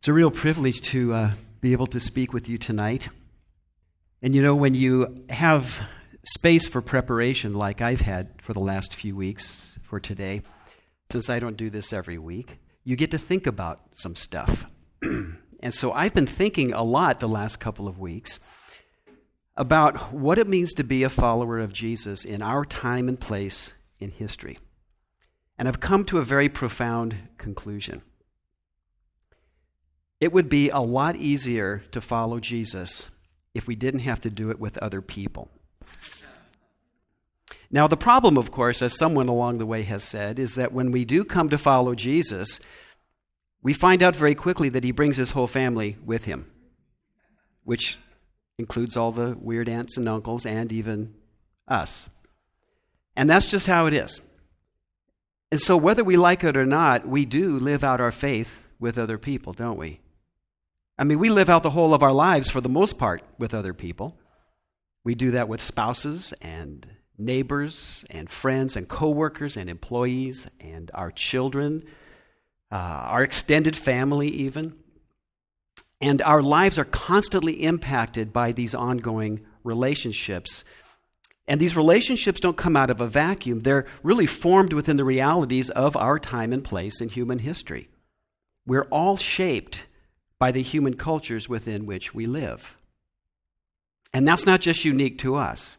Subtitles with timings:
[0.00, 3.10] It's a real privilege to uh, be able to speak with you tonight.
[4.22, 5.78] And you know, when you have
[6.24, 10.40] space for preparation, like I've had for the last few weeks for today,
[11.10, 14.64] since I don't do this every week, you get to think about some stuff.
[15.02, 18.40] and so I've been thinking a lot the last couple of weeks
[19.54, 23.74] about what it means to be a follower of Jesus in our time and place
[24.00, 24.56] in history.
[25.58, 28.00] And I've come to a very profound conclusion.
[30.20, 33.08] It would be a lot easier to follow Jesus
[33.54, 35.48] if we didn't have to do it with other people.
[37.70, 40.90] Now, the problem, of course, as someone along the way has said, is that when
[40.90, 42.60] we do come to follow Jesus,
[43.62, 46.50] we find out very quickly that he brings his whole family with him,
[47.64, 47.96] which
[48.58, 51.14] includes all the weird aunts and uncles and even
[51.68, 52.08] us.
[53.16, 54.20] And that's just how it is.
[55.52, 58.98] And so, whether we like it or not, we do live out our faith with
[58.98, 60.00] other people, don't we?
[61.00, 63.54] I mean, we live out the whole of our lives for the most part with
[63.54, 64.18] other people.
[65.02, 71.10] We do that with spouses and neighbors and friends and coworkers and employees and our
[71.10, 71.84] children,
[72.70, 74.74] uh, our extended family, even.
[76.02, 80.64] And our lives are constantly impacted by these ongoing relationships.
[81.48, 85.70] And these relationships don't come out of a vacuum, they're really formed within the realities
[85.70, 87.88] of our time and place in human history.
[88.66, 89.86] We're all shaped
[90.40, 92.76] by the human cultures within which we live.
[94.12, 95.76] And that's not just unique to us.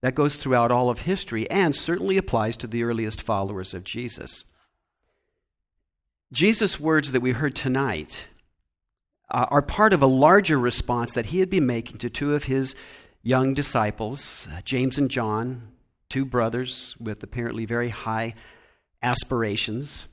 [0.00, 4.44] That goes throughout all of history and certainly applies to the earliest followers of Jesus.
[6.32, 8.28] Jesus' words that we heard tonight
[9.30, 12.44] uh, are part of a larger response that he had been making to two of
[12.44, 12.74] his
[13.22, 15.68] young disciples, uh, James and John,
[16.08, 18.34] two brothers with apparently very high
[19.02, 20.06] aspirations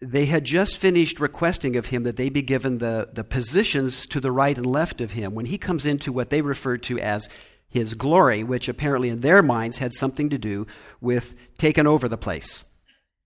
[0.00, 4.20] they had just finished requesting of him that they be given the, the positions to
[4.20, 7.28] the right and left of him when he comes into what they referred to as
[7.68, 10.66] his glory, which apparently in their minds had something to do
[11.00, 12.64] with taking over the place,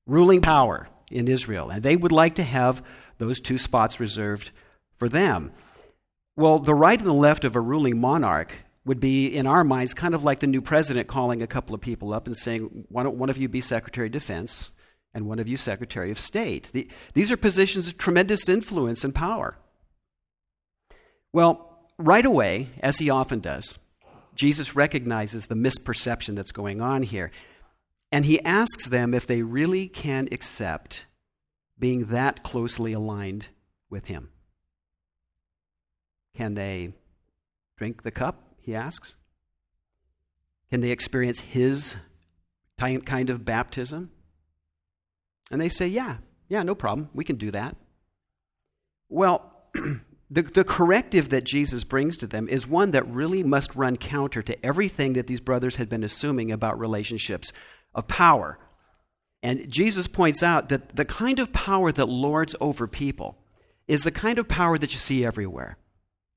[0.06, 1.70] ruling power in Israel.
[1.70, 2.82] And they would like to have
[3.18, 4.50] those two spots reserved
[4.98, 5.52] for them.
[6.36, 8.54] Well, the right and the left of a ruling monarch
[8.84, 11.80] would be, in our minds, kind of like the new president calling a couple of
[11.80, 14.72] people up and saying, Why don't one of you be Secretary of Defense?
[15.14, 16.70] And one of you Secretary of State.
[16.72, 19.56] The, these are positions of tremendous influence and power.
[21.32, 23.78] Well, right away, as he often does,
[24.34, 27.30] Jesus recognizes the misperception that's going on here.
[28.10, 31.06] And he asks them if they really can accept
[31.78, 33.48] being that closely aligned
[33.90, 34.30] with him.
[36.34, 36.92] Can they
[37.76, 38.54] drink the cup?
[38.60, 39.16] He asks.
[40.70, 41.96] Can they experience his
[42.78, 44.10] kind of baptism?
[45.52, 46.16] And they say, Yeah,
[46.48, 47.10] yeah, no problem.
[47.14, 47.76] We can do that.
[49.08, 49.52] Well,
[50.30, 54.42] the, the corrective that Jesus brings to them is one that really must run counter
[54.42, 57.52] to everything that these brothers had been assuming about relationships
[57.94, 58.58] of power.
[59.42, 63.36] And Jesus points out that the kind of power that lords over people
[63.86, 65.76] is the kind of power that you see everywhere.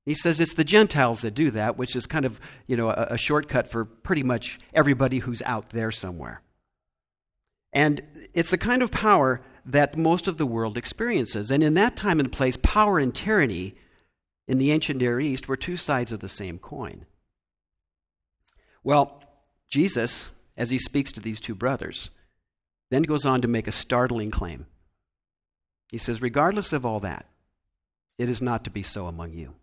[0.04, 3.08] He says it's the Gentiles that do that, which is kind of, you know, a,
[3.10, 6.42] a shortcut for pretty much everybody who's out there somewhere.
[7.72, 11.50] And it's the kind of power that most of the world experiences.
[11.50, 13.74] And in that time and place, power and tyranny
[14.46, 17.06] in the ancient Near East were two sides of the same coin.
[18.84, 19.22] Well,
[19.68, 22.10] Jesus, as he speaks to these two brothers,
[22.90, 24.66] then goes on to make a startling claim.
[25.90, 27.26] He says, Regardless of all that,
[28.18, 29.54] it is not to be so among you.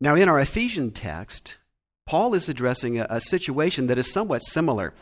[0.00, 1.58] Now, in our Ephesian text,
[2.06, 4.94] Paul is addressing a, a situation that is somewhat similar.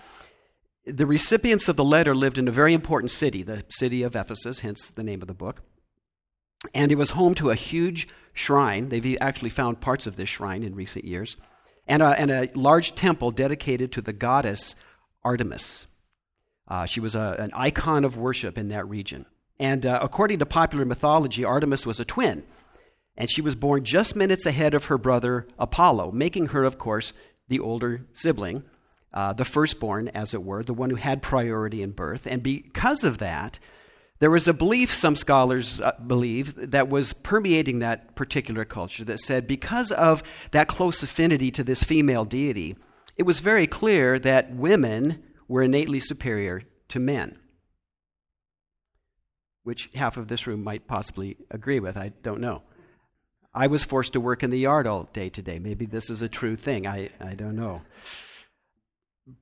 [0.89, 4.61] The recipients of the letter lived in a very important city, the city of Ephesus,
[4.61, 5.63] hence the name of the book.
[6.73, 8.89] And it was home to a huge shrine.
[8.89, 11.37] They've actually found parts of this shrine in recent years.
[11.87, 14.75] And a, and a large temple dedicated to the goddess
[15.23, 15.87] Artemis.
[16.67, 19.27] Uh, she was a, an icon of worship in that region.
[19.61, 22.45] And uh, according to popular mythology, Artemis was a twin.
[23.17, 27.13] And she was born just minutes ahead of her brother Apollo, making her, of course,
[27.49, 28.63] the older sibling
[29.13, 32.27] uh, the firstborn, as it were, the one who had priority in birth.
[32.27, 33.59] And because of that,
[34.21, 39.21] there was a belief, some scholars uh, believe, that was permeating that particular culture that
[39.21, 42.77] said because of that close affinity to this female deity,
[43.17, 47.39] it was very clear that women were innately superior to men.
[49.63, 52.63] Which half of this room might possibly agree with, I don't know.
[53.55, 55.59] I was forced to work in the yard all day today.
[55.59, 56.87] Maybe this is a true thing.
[56.87, 57.83] I, I don't know.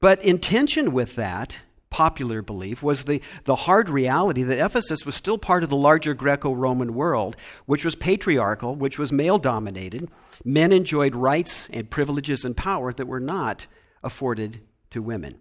[0.00, 1.58] But in tension with that,
[1.90, 6.12] popular belief was the, the hard reality that Ephesus was still part of the larger
[6.12, 7.36] Greco Roman world,
[7.66, 10.08] which was patriarchal, which was male dominated.
[10.44, 13.66] Men enjoyed rights and privileges and power that were not
[14.02, 14.60] afforded
[14.90, 15.38] to women.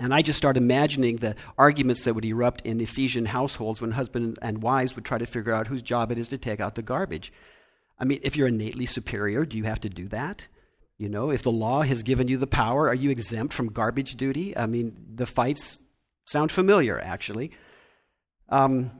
[0.00, 4.38] And I just start imagining the arguments that would erupt in Ephesian households when husbands
[4.40, 6.82] and wives would try to figure out whose job it is to take out the
[6.82, 7.32] garbage.
[7.98, 10.46] I mean, if you're innately superior, do you have to do that?
[10.98, 14.16] You know, if the law has given you the power, are you exempt from garbage
[14.16, 14.56] duty?
[14.56, 15.78] I mean, the fights
[16.26, 17.52] sound familiar, actually.
[18.48, 18.90] Um,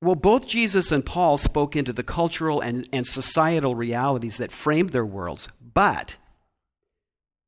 [0.00, 4.90] well, both Jesus and Paul spoke into the cultural and, and societal realities that framed
[4.90, 6.16] their worlds, but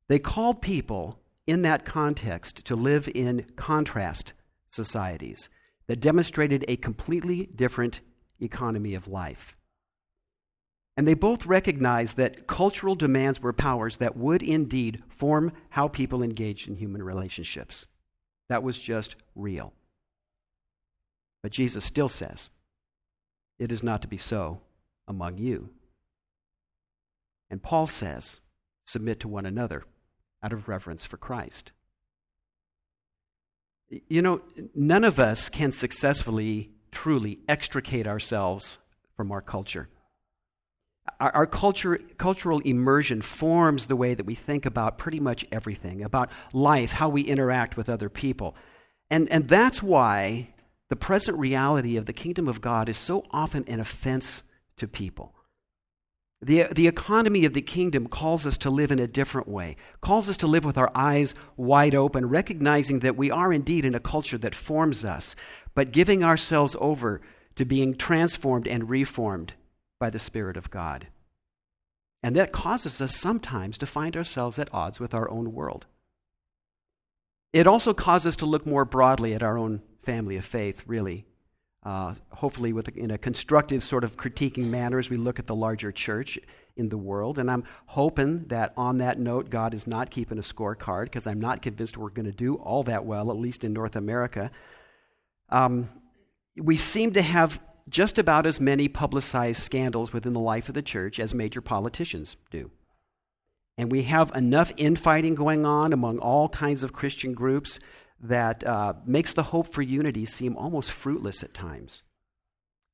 [0.09, 4.33] they called people in that context to live in contrast
[4.69, 5.49] societies
[5.87, 8.01] that demonstrated a completely different
[8.39, 9.55] economy of life.
[11.01, 16.21] And they both recognized that cultural demands were powers that would indeed form how people
[16.21, 17.87] engaged in human relationships.
[18.49, 19.73] That was just real.
[21.41, 22.51] But Jesus still says,
[23.57, 24.61] it is not to be so
[25.07, 25.71] among you.
[27.49, 28.39] And Paul says,
[28.85, 29.85] submit to one another
[30.43, 31.71] out of reverence for Christ.
[34.07, 34.41] You know,
[34.75, 38.77] none of us can successfully, truly extricate ourselves
[39.17, 39.89] from our culture.
[41.19, 46.03] Our, our culture, cultural immersion forms the way that we think about pretty much everything,
[46.03, 48.55] about life, how we interact with other people.
[49.09, 50.49] And, and that's why
[50.89, 54.43] the present reality of the kingdom of God is so often an offense
[54.77, 55.33] to people.
[56.41, 60.27] The, the economy of the kingdom calls us to live in a different way, calls
[60.27, 63.99] us to live with our eyes wide open, recognizing that we are indeed in a
[63.99, 65.35] culture that forms us,
[65.75, 67.21] but giving ourselves over
[67.57, 69.53] to being transformed and reformed
[70.01, 71.07] by the Spirit of God.
[72.23, 75.85] And that causes us sometimes to find ourselves at odds with our own world.
[77.53, 81.25] It also causes us to look more broadly at our own family of faith, really,
[81.83, 85.55] uh, hopefully with in a constructive sort of critiquing manner as we look at the
[85.55, 86.39] larger church
[86.75, 87.37] in the world.
[87.37, 91.39] And I'm hoping that on that note, God is not keeping a scorecard because I'm
[91.39, 94.49] not convinced we're going to do all that well, at least in North America.
[95.49, 95.89] Um,
[96.57, 97.59] we seem to have
[97.89, 102.37] just about as many publicized scandals within the life of the church as major politicians
[102.49, 102.71] do.
[103.77, 107.79] And we have enough infighting going on among all kinds of Christian groups
[108.19, 112.03] that uh, makes the hope for unity seem almost fruitless at times.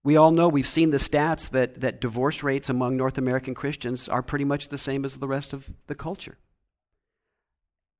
[0.03, 4.07] We all know, we've seen the stats that, that divorce rates among North American Christians
[4.07, 6.37] are pretty much the same as the rest of the culture.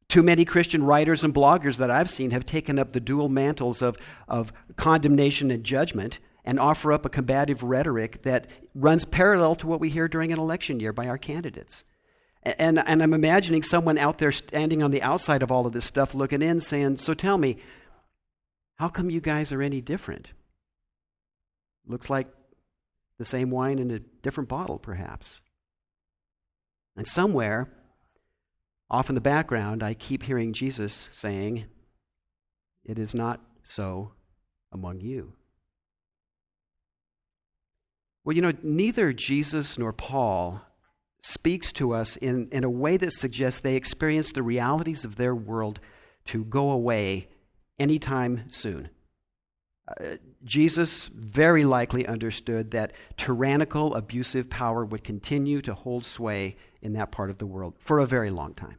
[0.08, 3.82] Too many Christian writers and bloggers that I've seen have taken up the dual mantles
[3.82, 3.98] of,
[4.30, 9.82] of condemnation and judgment and offer up a combative rhetoric that runs parallel to what
[9.82, 11.84] we hear during an election year by our candidates.
[12.42, 15.84] And, and I'm imagining someone out there standing on the outside of all of this
[15.84, 17.58] stuff looking in saying, So tell me,
[18.76, 20.30] how come you guys are any different?
[21.86, 22.30] Looks like
[23.20, 25.42] the same wine in a different bottle, perhaps.
[26.96, 27.70] And somewhere,
[28.90, 31.66] off in the background, I keep hearing Jesus saying,
[32.86, 34.14] It is not so
[34.72, 35.34] among you.
[38.28, 40.62] Well, you know, neither Jesus nor Paul
[41.24, 45.34] speaks to us in, in a way that suggests they experience the realities of their
[45.34, 45.80] world
[46.26, 47.30] to go away
[47.80, 48.90] anytime soon.
[49.88, 56.92] Uh, Jesus very likely understood that tyrannical, abusive power would continue to hold sway in
[56.92, 58.76] that part of the world for a very long time.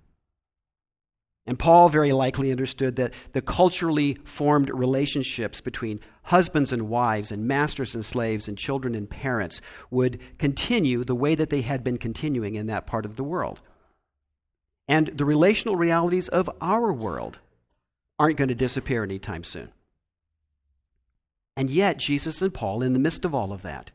[1.48, 7.48] And Paul very likely understood that the culturally formed relationships between husbands and wives, and
[7.48, 11.96] masters and slaves, and children and parents would continue the way that they had been
[11.96, 13.62] continuing in that part of the world.
[14.86, 17.38] And the relational realities of our world
[18.18, 19.72] aren't going to disappear anytime soon.
[21.56, 23.90] And yet, Jesus and Paul, in the midst of all of that,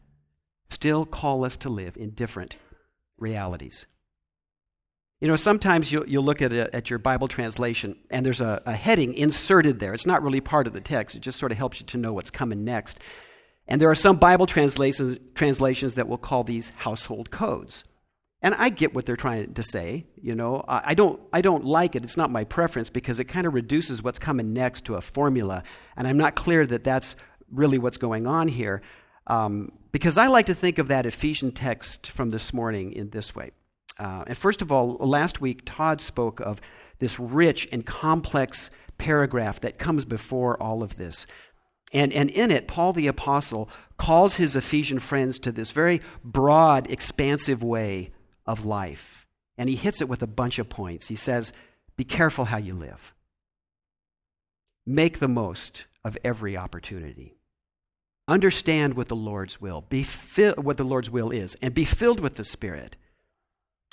[0.72, 2.55] still call us to live in different
[3.19, 3.86] realities.
[5.24, 8.62] You know, sometimes you'll, you'll look at, a, at your Bible translation and there's a,
[8.65, 9.94] a heading inserted there.
[9.94, 12.12] It's not really part of the text, it just sort of helps you to know
[12.12, 13.00] what's coming next.
[13.65, 17.86] And there are some Bible translations, translations that will call these household codes.
[18.42, 20.08] And I get what they're trying to say.
[20.22, 22.03] You know, I don't, I don't like it.
[22.03, 25.63] It's not my preference because it kind of reduces what's coming next to a formula.
[25.96, 27.15] And I'm not clear that that's
[27.50, 28.82] really what's going on here.
[29.27, 33.34] Um, because I like to think of that Ephesian text from this morning in this
[33.34, 33.51] way.
[34.00, 36.59] Uh, and first of all, last week, Todd spoke of
[37.00, 41.25] this rich and complex paragraph that comes before all of this.
[41.91, 46.89] And, and in it, Paul the Apostle calls his Ephesian friends to this very broad,
[46.89, 48.12] expansive way
[48.45, 49.27] of life.
[49.57, 51.07] And he hits it with a bunch of points.
[51.07, 51.53] He says,
[51.95, 53.13] Be careful how you live.
[54.85, 57.35] make the most of every opportunity.
[58.27, 62.19] Understand what the Lord's will, be fi- what the Lord's will is, and be filled
[62.19, 62.95] with the Spirit.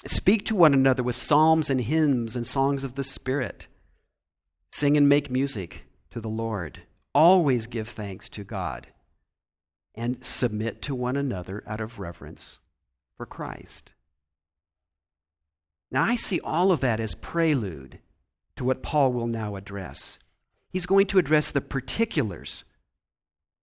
[0.06, 3.66] Speak to one another with psalms and hymns and songs of the Spirit.
[4.72, 6.82] Sing and make music to the Lord.
[7.14, 8.88] Always give thanks to God.
[9.94, 12.60] And submit to one another out of reverence
[13.16, 13.92] for Christ.
[15.90, 17.98] Now, I see all of that as prelude
[18.56, 20.18] to what Paul will now address.
[20.70, 22.64] He's going to address the particulars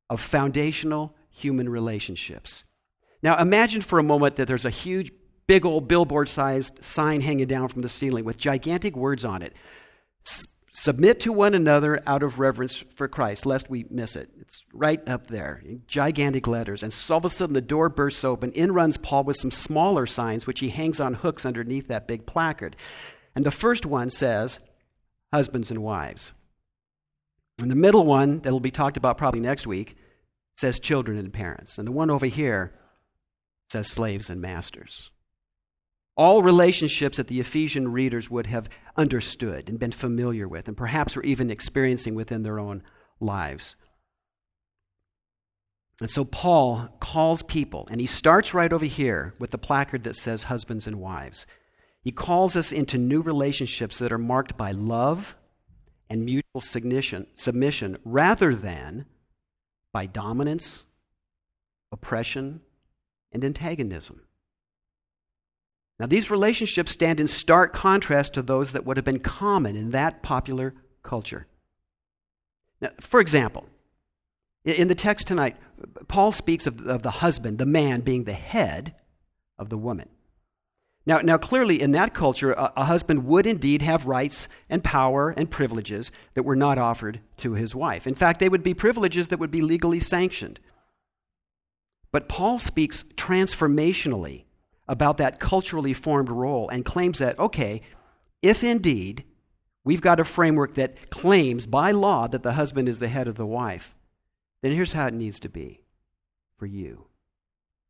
[0.09, 2.65] of foundational human relationships.
[3.23, 5.11] Now, imagine for a moment that there's a huge,
[5.47, 9.53] big old billboard sized sign hanging down from the ceiling with gigantic words on it.
[10.73, 14.29] Submit to one another out of reverence for Christ, lest we miss it.
[14.39, 16.83] It's right up there in gigantic letters.
[16.83, 18.51] And all of a sudden, the door bursts open.
[18.51, 22.27] In runs Paul with some smaller signs, which he hangs on hooks underneath that big
[22.27, 22.75] placard.
[23.35, 24.59] And the first one says,
[25.33, 26.31] Husbands and wives.
[27.59, 29.97] And the middle one, that will be talked about probably next week,
[30.57, 31.79] says children and parents.
[31.79, 32.73] And the one over here
[33.71, 35.09] says slaves and masters.
[36.17, 41.15] All relationships that the Ephesian readers would have understood and been familiar with, and perhaps
[41.15, 42.81] were even experiencing within their own
[43.19, 43.75] lives.
[46.01, 50.15] And so Paul calls people, and he starts right over here with the placard that
[50.15, 51.45] says husbands and wives.
[52.01, 55.35] He calls us into new relationships that are marked by love
[56.09, 59.05] and mutual submission, rather than
[59.91, 60.85] by dominance,
[61.91, 62.61] oppression,
[63.31, 64.21] and antagonism.
[65.99, 69.89] Now, these relationships stand in stark contrast to those that would have been common in
[69.91, 71.47] that popular culture.
[72.79, 73.65] Now, for example,
[74.63, 75.57] in the text tonight,
[76.07, 78.95] Paul speaks of, of the husband, the man, being the head
[79.57, 80.09] of the woman.
[81.07, 85.29] Now, now clearly, in that culture, a, a, husband would indeed have rights and power
[85.29, 88.05] and privileges that were not offered to his wife.
[88.05, 90.59] In fact, they would be privileges that would be legally sanctioned.
[92.11, 94.43] But Paul speaks transformationally
[94.87, 97.81] about that culturally formed role and claims that, okay,
[98.41, 99.25] if indeed
[99.83, 103.35] we've got a framework that claims by law that the husband is the head of
[103.35, 103.95] the wife,
[104.61, 105.81] then here's how it needs to be
[106.57, 107.07] for you.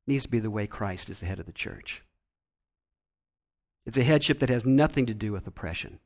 [0.08, 2.04] It needs to be the way Christ is the head of the church.
[3.86, 6.00] It's a headship that has nothing to do with oppression,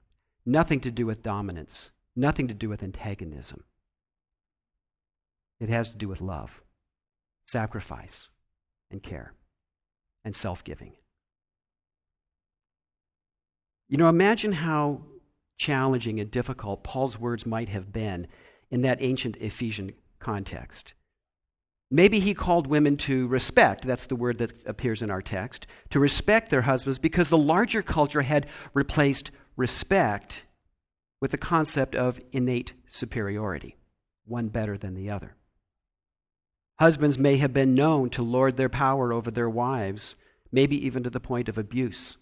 [0.45, 3.63] nothing to do with dominance, nothing to do with antagonism.
[5.59, 6.61] It has to do with love,
[7.45, 8.29] sacrifice,
[8.89, 9.33] and care
[10.23, 10.93] and self giving.
[13.87, 15.01] You know, imagine how
[15.57, 18.27] challenging and difficult Paul's words might have been
[18.69, 20.93] in that ancient Ephesian context.
[21.93, 25.99] Maybe he called women to respect, that's the word that appears in our text, to
[25.99, 30.45] respect their husbands because the larger culture had replaced respect
[31.19, 33.75] with the concept of innate superiority,
[34.25, 35.35] one better than the other.
[36.81, 40.15] Husbands may have been known to lord their power over their wives,
[40.51, 42.17] maybe even to the point of abuse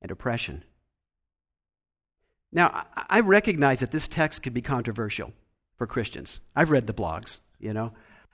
[0.00, 0.64] and oppression.
[2.50, 5.34] Now, I recognize that this text could be controversial
[5.76, 6.40] for Christians.
[6.56, 7.92] I've read the blogs, you know.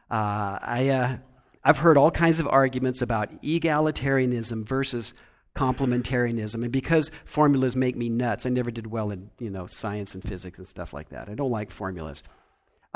[0.09, 1.17] Uh, I, uh,
[1.65, 5.13] I've heard all kinds of arguments about egalitarianism versus
[5.57, 6.63] complementarianism.
[6.63, 10.23] And because formulas make me nuts, I never did well in you know, science and
[10.23, 11.29] physics and stuff like that.
[11.29, 12.23] I don't like formulas.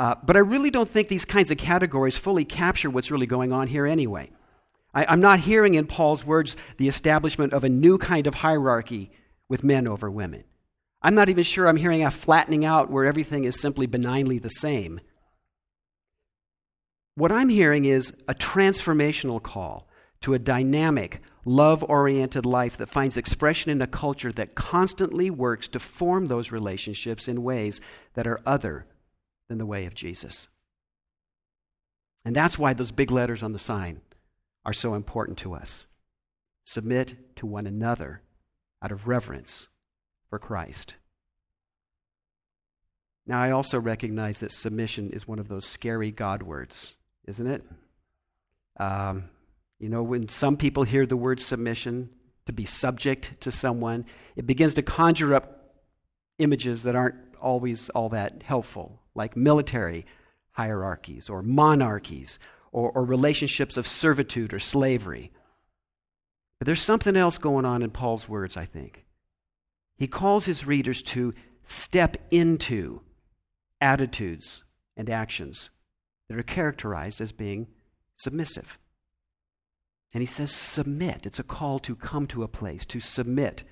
[0.03, 3.53] Uh, but I really don't think these kinds of categories fully capture what's really going
[3.53, 4.33] on here anyway.
[4.93, 9.13] I, I'm not hearing in Paul's words the establishment of a new kind of hierarchy
[9.49, 10.43] with men over women.
[11.03, 14.49] I'm not even sure I'm hearing a flattening out where everything is simply benignly the
[14.49, 14.99] same.
[17.15, 19.89] What I'm hearing is a transformational call
[20.23, 25.69] to a dynamic, love oriented life that finds expression in a culture that constantly works
[25.69, 27.81] to form those relationships in ways
[28.15, 28.87] that are other
[29.53, 30.49] than the way of Jesus.
[32.25, 34.01] And that's why those big letters on the sign
[34.65, 35.87] are so important to us.
[36.65, 38.23] Submit to one another
[38.83, 39.69] out of reverence
[40.31, 40.95] for Christ.
[43.27, 46.95] Now, I also recognize that submission is one of those scary God words,
[47.27, 47.63] isn't it?
[48.79, 49.25] Um,
[49.79, 52.09] you know, when some people hear the word submission,
[52.47, 55.75] to be subject to someone, it begins to conjure up
[56.39, 60.07] images that aren't always all that helpful like military
[60.53, 62.39] hierarchies or monarchies
[62.71, 65.31] or, or relationships of servitude or slavery.
[66.59, 69.05] But there's something else going on in Paul's words, I think.
[69.97, 71.35] He calls his readers to
[71.67, 73.03] step into
[73.81, 74.65] attitudes
[74.97, 75.71] and actions
[76.29, 77.67] that are characterized as being
[78.17, 78.79] submissive.
[80.15, 81.27] And he says, submit.
[81.27, 83.65] It's a call to come to a place, to submit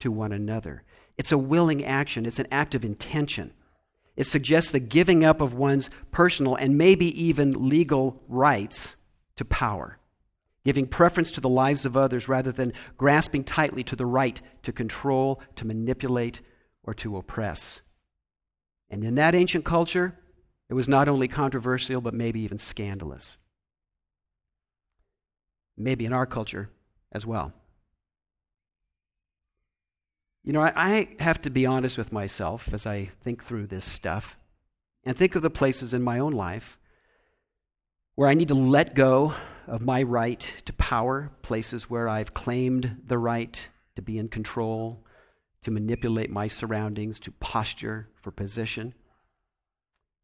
[0.00, 0.82] to one another.
[1.16, 3.52] It's a willing action, it's an act of intention.
[4.16, 8.96] It suggests the giving up of one's personal and maybe even legal rights
[9.36, 9.98] to power,
[10.64, 14.72] giving preference to the lives of others rather than grasping tightly to the right to
[14.72, 16.40] control, to manipulate,
[16.84, 17.80] or to oppress.
[18.88, 20.16] And in that ancient culture,
[20.68, 23.36] it was not only controversial, but maybe even scandalous.
[25.76, 26.70] Maybe in our culture
[27.10, 27.52] as well.
[30.44, 33.90] You know, I, I, have to be honest with myself as I think through this
[33.90, 34.36] stuff
[35.02, 36.76] and think of the places in my own life
[38.14, 39.32] where I need to let go
[39.66, 45.06] of my right to power, places where I've claimed the right to be in control,
[45.62, 48.92] to manipulate my surroundings, to posture for position.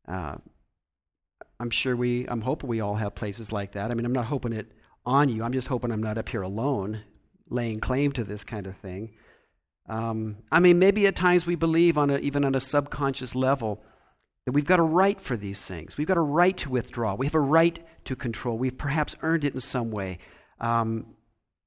[0.06, 0.36] Uh,
[1.58, 3.90] I'm sure we, I'm hoping we all have places like that.
[3.90, 4.70] I mean, I'm not hoping it
[5.06, 5.42] on you.
[5.42, 7.04] I'm just hoping I'm not up here alone
[7.48, 9.14] laying claim to this kind of thing.
[9.88, 13.82] Um, I mean, maybe at times we believe, on a, even on a subconscious level,
[14.46, 15.96] that we've got a right for these things.
[15.96, 17.14] We've got a right to withdraw.
[17.14, 18.56] We have a right to control.
[18.56, 20.18] We've perhaps earned it in some way.
[20.60, 21.14] Um,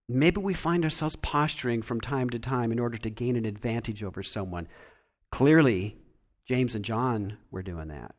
[0.08, 4.04] maybe we find ourselves posturing from time to time in order to gain an advantage
[4.04, 4.68] over someone.
[5.32, 5.98] Clearly,
[6.48, 8.16] James and John were doing that.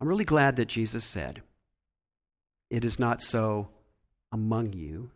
[0.00, 1.42] I'm really glad that Jesus said,
[2.70, 3.68] It is not so
[4.32, 5.10] among you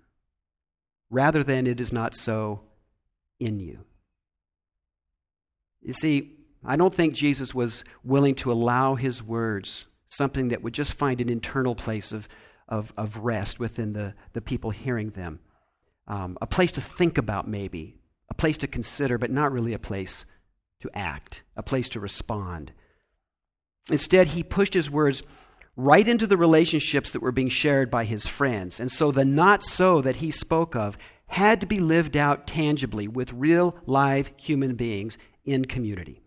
[1.14, 2.60] rather than it is not so
[3.38, 3.84] in you.
[5.80, 6.32] You see,
[6.64, 11.20] I don't think Jesus was willing to allow his words, something that would just find
[11.20, 12.28] an internal place of,
[12.68, 15.38] of, of rest within the, the people hearing them.
[16.08, 17.96] Um, a place to think about, maybe,
[18.28, 20.24] a place to consider, but not really a place
[20.80, 22.72] to act, a place to respond.
[23.90, 25.22] Instead, he pushed his words
[25.76, 28.78] right into the relationships that were being shared by his friends.
[28.78, 33.08] And so the not so that he spoke of had to be lived out tangibly
[33.08, 36.22] with real live human beings in community.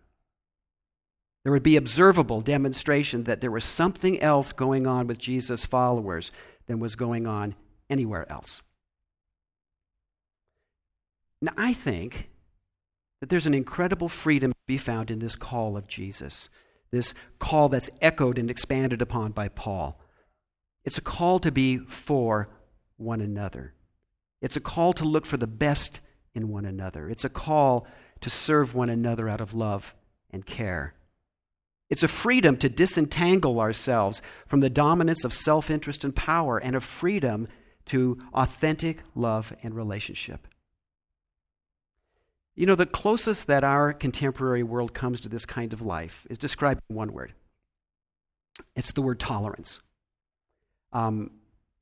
[1.44, 6.32] There would be observable demonstration that there was something else going on with Jesus' followers
[6.66, 7.56] than was going on
[7.90, 8.64] anywhere else.
[11.42, 12.30] Now, I think
[13.22, 16.50] that there's an incredible freedom to be found in this call of Jesus
[16.92, 20.00] this call that's echoed and expanded upon by Paul.
[20.84, 22.50] It's a call to be for
[22.98, 23.74] one another.
[24.42, 26.00] It's a call to look for the best
[26.34, 27.10] in one another.
[27.10, 27.88] It's a call
[28.22, 29.96] to serve one another out of love
[30.32, 30.94] and care.
[31.90, 36.76] It's a freedom to disentangle ourselves from the dominance of self interest and power, and
[36.76, 37.48] a freedom
[37.88, 40.48] to authentic love and relationship.
[42.58, 46.40] You know, the closest that our contemporary world comes to this kind of life is
[46.40, 47.34] described in one word
[48.76, 49.80] it's the word tolerance.
[50.92, 51.30] Um,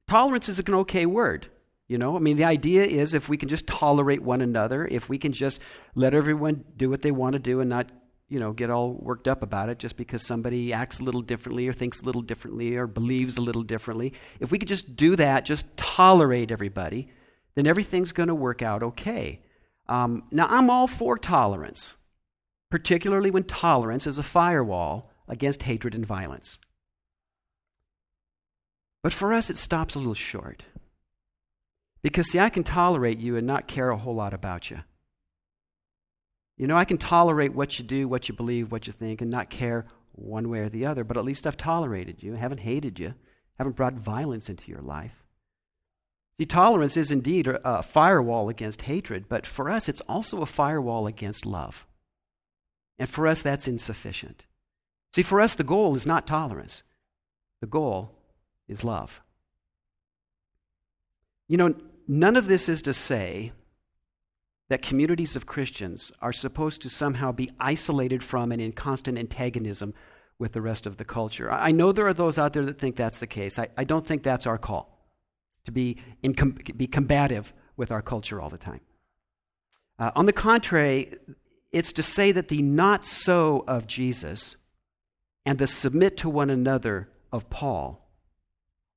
[0.09, 1.47] tolerance is an okay word.
[1.87, 5.07] You know, I mean, the idea is if we can just tolerate one another, if
[5.07, 5.61] we can just
[5.93, 7.91] let everyone do what they want to do and not,
[8.27, 11.67] you know, get all worked up about it just because somebody acts a little differently
[11.67, 15.15] or thinks a little differently or believes a little differently, if we could just do
[15.15, 17.07] that, just tolerate everybody,
[17.53, 19.39] then everything's going to work out okay.
[19.87, 21.95] Um, now, I'm all for tolerance,
[22.71, 26.59] particularly when tolerance is a firewall against hatred and violence.
[29.03, 30.63] But for us, it stops a little short.
[32.01, 34.79] Because, see, I can tolerate you and not care a whole lot about you.
[36.57, 39.29] You know, I can tolerate what you do, what you believe, what you think, and
[39.29, 42.97] not care one way or the other, but at least I've tolerated you, haven't hated
[42.99, 43.13] you,
[43.57, 45.24] haven't brought violence into your life.
[46.37, 51.07] See, tolerance is indeed a firewall against hatred, but for us, it's also a firewall
[51.07, 51.87] against love.
[52.99, 54.45] And for us, that's insufficient.
[55.13, 56.83] See, for us, the goal is not tolerance,
[57.61, 58.11] the goal
[58.67, 59.21] is love.
[61.47, 61.75] You know,
[62.07, 63.53] none of this is to say
[64.67, 69.93] that communities of Christians are supposed to somehow be isolated from and in constant antagonism
[70.37, 71.49] with the rest of the culture.
[71.49, 73.57] I know there are those out there that think that's the case.
[73.57, 74.94] I, I don't think that's our call
[75.65, 76.31] to be, in
[76.77, 78.81] be combative with our culture all the time.
[79.99, 81.13] Uh, on the contrary,
[81.71, 84.55] it's to say that the not so of Jesus
[85.45, 88.09] and the submit to one another of Paul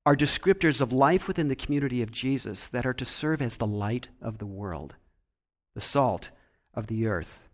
[0.06, 3.66] are descriptors of life within the community of Jesus that are to serve as the
[3.66, 4.94] light of the world,
[5.74, 6.30] the salt
[6.72, 7.48] of the earth,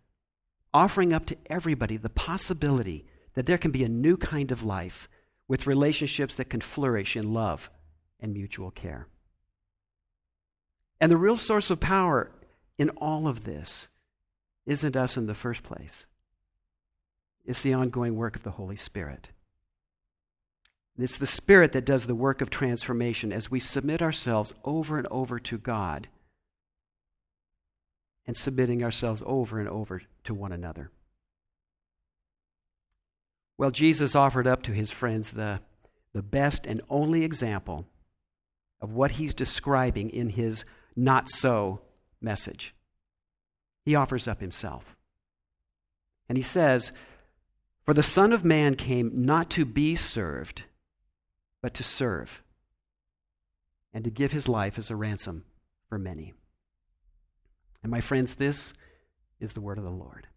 [0.73, 5.09] offering up to everybody the possibility that there can be a new kind of life
[5.49, 7.71] with relationships that can flourish in love
[8.25, 9.07] and mutual care.
[10.99, 12.31] And the real source of power
[12.79, 13.87] in all of this
[14.65, 16.07] isn't us in the first place,
[17.45, 19.29] it's the ongoing work of the Holy Spirit.
[20.97, 25.09] It's the Spirit that does the work of transformation as we submit ourselves over and
[25.09, 26.07] over to God
[28.27, 30.93] and submitting ourselves over and over to one another.
[33.59, 35.61] Well, Jesus offered up to his friends the,
[36.15, 37.87] the best and only example
[38.85, 40.63] of what he's describing in his
[40.95, 41.81] not so
[42.21, 42.75] message.
[43.83, 44.95] He offers up himself.
[46.29, 46.93] And he says,
[47.87, 50.65] For the Son of Man came not to be served,
[51.63, 52.43] but to serve,
[53.95, 55.45] and to give his life as a ransom
[55.89, 56.35] for many.
[57.83, 58.75] And my friends, this
[59.41, 60.29] is the word of the Lord.